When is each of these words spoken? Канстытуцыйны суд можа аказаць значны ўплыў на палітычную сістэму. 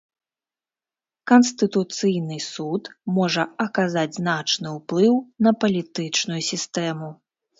Канстытуцыйны 1.31 2.37
суд 2.53 2.83
можа 3.19 3.43
аказаць 3.67 4.07
значны 4.21 4.69
ўплыў 4.79 5.15
на 5.49 5.55
палітычную 5.65 6.41
сістэму. 6.51 7.09